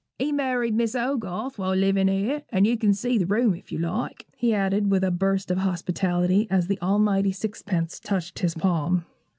'He 0.17 0.31
married 0.31 0.73
Miss 0.73 0.93
Hogarth 0.95 1.59
while 1.59 1.75
livin' 1.75 2.07
here; 2.07 2.41
and 2.49 2.65
you 2.65 2.75
can 2.75 2.91
see 2.91 3.19
the 3.19 3.27
room, 3.27 3.53
if 3.53 3.71
you 3.71 3.77
like,' 3.77 4.25
he 4.35 4.51
added, 4.51 4.89
with 4.89 5.03
a 5.03 5.11
burst 5.11 5.51
of 5.51 5.59
hospitality, 5.59 6.47
as 6.49 6.65
the 6.65 6.81
almighty 6.81 7.31
sixpence 7.31 7.99
touched 7.99 8.39
his 8.39 8.55
palm. 8.55 9.05